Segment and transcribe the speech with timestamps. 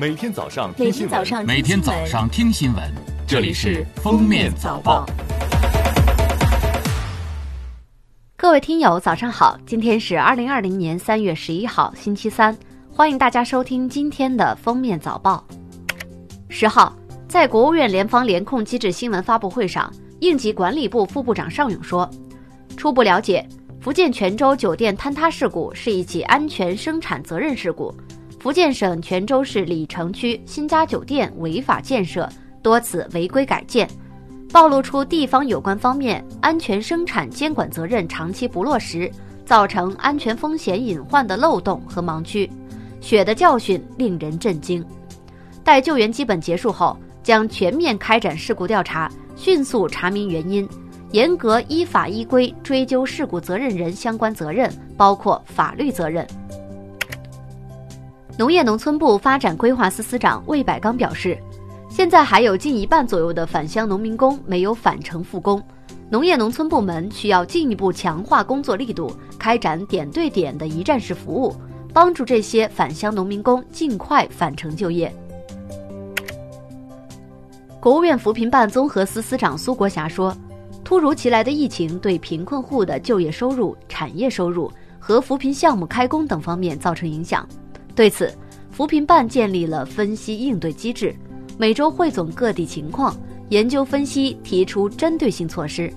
[0.00, 2.84] 每天早上听新闻，每天早上听新闻，
[3.26, 5.04] 这里是《封面早报》。
[8.36, 9.58] 各位听友，早上好！
[9.66, 12.56] 今天是二零二零年三月十一号，星期三，
[12.92, 15.44] 欢迎大家收听今天的《封面早报》。
[16.48, 16.96] 十号，
[17.26, 22.08] 在国务院联防联控机制新闻发布会上，应急管理部副部长尚勇说
[22.78, 23.44] ：“初步了解，
[23.80, 27.92] 福建泉州酒店坍塌事故是一起安全生产责任事故。”
[28.38, 32.28] 福建省泉州市鲤城区新家酒店违法建设，
[32.62, 33.88] 多次违规改建，
[34.52, 39.10] 暴露出地方有关方面安全生产监管责任长期不落实，
[39.44, 42.48] 造成安全风险隐患的漏洞和盲区。
[43.00, 44.84] 血的教训令人震惊。
[45.64, 50.66] 待救援基本结束后，将全面开展事故调查，迅速查明原因，
[51.10, 56.24] 严格依法依规追究事故责任人相关责任，包括法律责任。
[58.38, 61.36] 农业农村部发展规划司司长魏百刚表示，
[61.90, 65.60] 现在还有近一半左右的返乡农民工没有返程复工，
[66.08, 71.52] 农业农村部门需要进一步强化工作力度，开展点对点的一站式服务，
[71.92, 75.12] 帮助这些返乡农民工尽快返程就业。
[77.80, 80.32] 国务院扶贫办综合司司长苏国霞说，
[80.84, 84.70] 突如其来的疫情对贫困户的就业收入、产业收入
[85.00, 87.44] 和扶贫项目开工等方面造成影响。
[87.98, 88.32] 对此，
[88.70, 91.12] 扶贫办建立了分析应对机制，
[91.58, 93.12] 每周汇总各地情况，
[93.48, 95.92] 研究分析，提出针对性措施。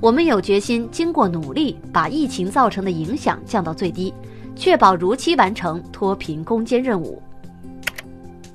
[0.00, 4.14] 我们有决心，经过努力，把疫情造成的影响降到最低，
[4.56, 7.20] 确保如期完成脱贫攻坚任务。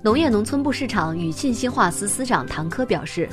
[0.02, 3.30] 农业农村部市场与信息化司司长唐科表示，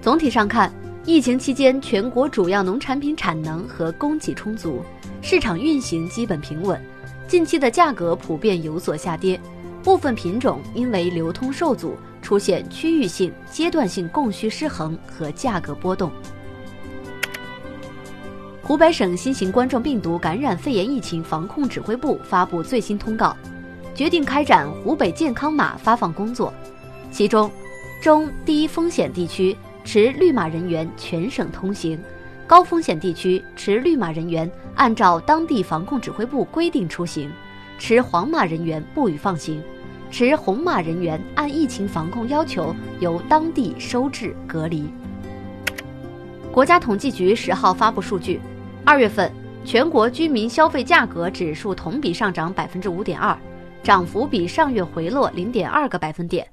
[0.00, 0.72] 总体上看，
[1.04, 4.80] 疫情期间全国主要农产品产能和供给充足，
[5.20, 6.80] 市场运行基本平稳。
[7.32, 9.40] 近期的价格普遍有所下跌，
[9.82, 16.12] 部分品种因为流通受阻，出现区域性、阶段性供需失衡和价格波动。
[18.62, 23.34] 湖北省新型冠状病毒感染肺炎疫情防控指挥部发布最新通告，
[23.94, 26.52] 决定开展湖北健康码发放工作，
[27.10, 27.50] 其中，
[28.02, 29.56] 中低风险地区
[29.86, 31.98] 持绿码人员全省通行。
[32.52, 37.32] 高风险地区持绿码人员按照当地防控指挥部规定出行，
[37.78, 39.62] 持黄码人员不予放行，
[40.10, 44.84] 持红码人员按疫情防控要求由当地收治隔离。
[46.52, 48.38] 国家统计局十号发布数据，
[48.84, 49.32] 二月份
[49.64, 53.34] 全国居民消费价格指数同比上涨百分之五点二，
[53.82, 56.46] 涨幅比上月回落零点二个百分点，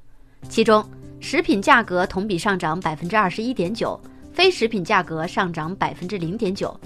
[0.47, 0.81] 其中
[1.19, 3.99] 食品价格同比上涨百分之二十一点九。
[4.33, 6.77] 非食品价格上涨百分之零点九，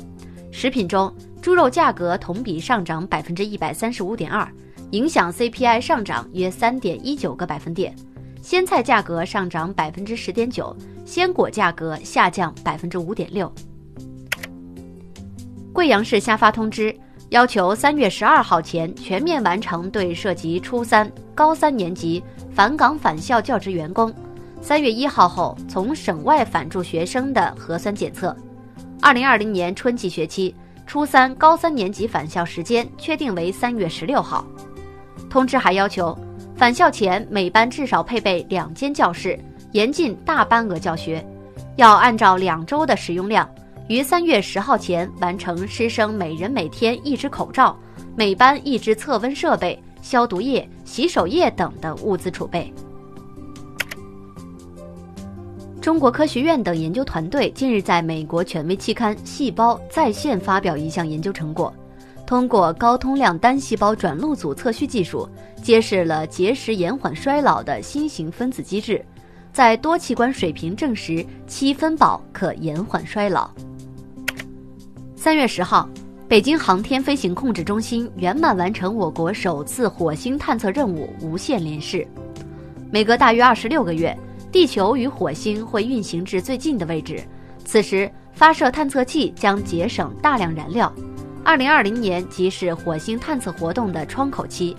[0.52, 4.48] 食品中猪肉价格同比上涨百分之一百三十五点二，
[4.92, 7.96] 影响 CPI 上涨约三点一九个百分点。
[8.42, 13.50] 鲜菜价格上涨百分之十点九，鲜果价格下降百分之五点六。
[15.72, 16.94] 贵阳市下发通知，
[17.30, 22.22] 要求三月十二号前全面完成对涉及初三、高三年级
[22.52, 24.14] 返岗返校教职员工。
[24.64, 28.34] 三月一号后从省外返驻学生的核酸检测，
[29.02, 30.56] 二零二零年春季学期
[30.88, 34.46] 初三、高三年级返校时间确定为三月十六号。
[35.30, 36.18] 通知还要求，
[36.56, 39.38] 返校前每班至少配备两间教室，
[39.74, 41.22] 严禁大班额教学，
[41.76, 43.48] 要按照两周的使用量，
[43.90, 47.78] 于三月十号前完成师生每人每天一只口罩、
[48.16, 52.74] 每班一只测温设备、消毒液、洗手液等的物资储备。
[55.84, 61.74] 中国科学院等研究团队近日在美国权威期刊《细胞》在线发表一项研究成果，
[62.26, 65.28] 通过高通量单细胞转录组测序技术，
[65.62, 69.04] 揭示了结石延缓衰老的新型分子机制，
[69.52, 73.52] 在多器官水平证实七分饱可延缓衰老。
[75.18, 75.90] 三月十号，
[76.30, 82.08] 北京航天飞行控制中心圆满完成我国首次火星探测任务无线联试，
[82.90, 84.18] 每隔大约二十六个月。
[84.54, 87.24] 地球与火星会运行至最近的位置，
[87.66, 90.94] 此时发射探测器将节省大量燃料。
[91.44, 94.78] 二零二零年即是火星探测活动的窗口期。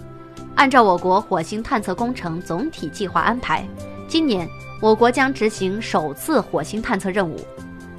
[0.55, 3.67] 按照我国火星探测工程总体计划安排，
[4.07, 4.49] 今年
[4.81, 7.37] 我国将执行首次火星探测任务。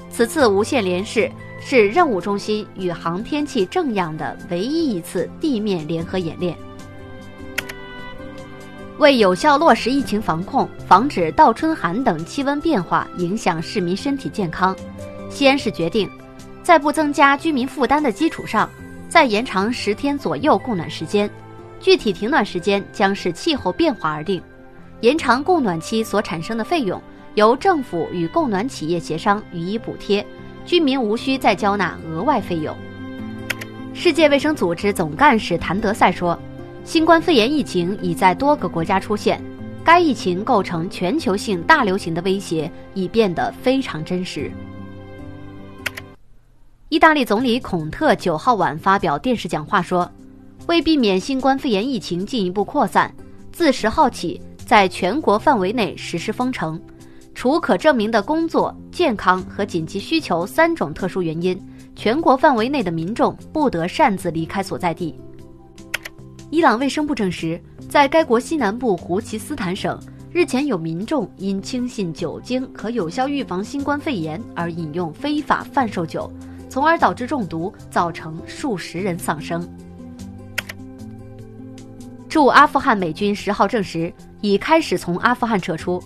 [0.09, 1.29] 此次无线联试
[1.59, 6.57] 是任务中心与航天器正样的唯一一次地面联合演练。
[8.97, 14.75] 为有效落实疫情防控，防止倒春寒等气温变化影响市民身体健康，
[15.29, 16.09] 西安市决定，
[16.63, 18.69] 在不增加居民负担的基础上，
[19.09, 21.29] 再延长十天左右供暖时间，
[21.81, 24.41] 具体停暖时间将视气候变化而定。
[25.01, 26.99] 延长供暖期所产生的费用
[27.33, 30.25] 由政府与供暖企业协商予以补贴，
[30.65, 32.73] 居民无需再交纳额外费用。
[33.93, 36.39] 世界卫生组织总干事谭德赛说
[36.85, 39.41] ：“新冠肺炎疫情已在多个国家出现，
[39.83, 44.51] 该疫情构成全球性大流行的威胁已变得非常真实。”
[46.89, 50.09] 意大利总理孔特九号晚发表电视讲话说
[50.67, 53.13] ：“为避免新冠肺炎疫情进一步扩散，
[53.51, 56.81] 自十号起。”在全国范围内实施封城，
[57.35, 61.55] 除可证明的工作、健康和紧急需求三种特殊原因，
[61.95, 65.13] 全国范围内的民众不得擅自离开所在地。
[66.55, 67.59] 伊朗卫生部证实，
[67.89, 69.99] 在该国西南部胡奇斯坦省，
[70.31, 76.31] 日前有民众因轻信酒精可有效预防新冠肺炎而饮用非法贩售酒，
[76.69, 79.67] 从而导致中毒，造成数十人丧生。
[82.29, 84.13] 驻阿富汗美军十号证实。
[84.39, 86.01] 已开始从阿富汗撤出。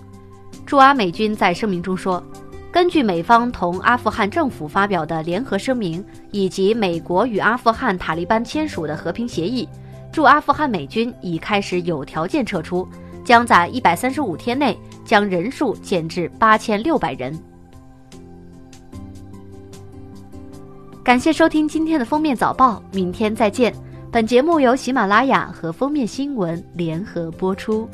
[0.66, 2.24] 驻阿美军在声明中说，
[2.72, 9.70] 根据美方同阿富汗政府发表的联合声明，以及美国与阿富汗塔利班签署的和平协议，
[10.12, 12.88] 驻阿富汗美军已开始有条件撤出，
[13.24, 17.38] 将在一百三十五天内将人数减至八千六百人。
[21.04, 23.74] 感谢收听今天的封面早报，明天再见。
[24.12, 27.88] 本节目由喜马拉雅和封面新闻联合播出。